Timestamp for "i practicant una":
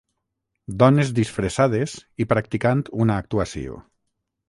2.25-3.23